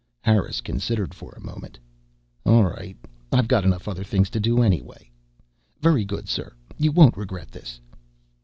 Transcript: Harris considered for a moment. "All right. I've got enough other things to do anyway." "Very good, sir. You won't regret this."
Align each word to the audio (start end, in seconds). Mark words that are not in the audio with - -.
Harris 0.21 0.61
considered 0.61 1.13
for 1.13 1.31
a 1.33 1.39
moment. 1.45 1.77
"All 2.43 2.63
right. 2.63 2.97
I've 3.31 3.47
got 3.47 3.63
enough 3.65 3.87
other 3.87 4.03
things 4.03 4.31
to 4.31 4.39
do 4.39 4.63
anyway." 4.63 5.11
"Very 5.79 6.05
good, 6.05 6.27
sir. 6.27 6.53
You 6.75 6.91
won't 6.91 7.17
regret 7.17 7.51
this." 7.51 7.79